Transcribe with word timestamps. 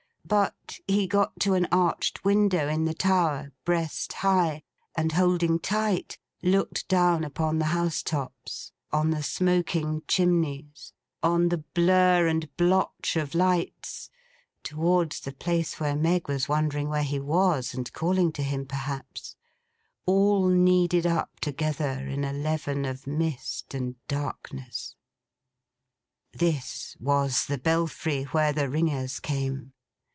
But, 0.23 0.79
he 0.87 1.07
got 1.07 1.37
to 1.41 1.55
an 1.55 1.67
arched 1.73 2.23
window 2.23 2.69
in 2.69 2.85
the 2.85 2.93
tower, 2.93 3.51
breast 3.65 4.13
high, 4.13 4.63
and 4.95 5.11
holding 5.11 5.59
tight, 5.59 6.17
looked 6.41 6.87
down 6.87 7.25
upon 7.25 7.59
the 7.59 7.65
house 7.75 8.01
tops, 8.01 8.71
on 8.93 9.09
the 9.11 9.23
smoking 9.23 10.03
chimneys, 10.07 10.93
on 11.21 11.49
the 11.49 11.57
blur 11.57 12.27
and 12.27 12.55
blotch 12.55 13.17
of 13.17 13.35
lights 13.35 14.09
(towards 14.63 15.19
the 15.19 15.33
place 15.33 15.81
where 15.81 15.97
Meg 15.97 16.29
was 16.29 16.47
wondering 16.47 16.87
where 16.87 17.03
he 17.03 17.19
was 17.19 17.73
and 17.73 17.91
calling 17.91 18.31
to 18.31 18.43
him 18.43 18.65
perhaps), 18.65 19.35
all 20.05 20.47
kneaded 20.47 21.05
up 21.05 21.41
together 21.41 22.07
in 22.07 22.23
a 22.23 22.31
leaven 22.31 22.85
of 22.85 23.05
mist 23.05 23.73
and 23.73 23.95
darkness. 24.07 24.95
This 26.31 26.95
was 27.01 27.47
the 27.47 27.57
belfry, 27.57 28.23
where 28.25 28.53
the 28.53 28.69
ringers 28.69 29.19
came. 29.19 29.73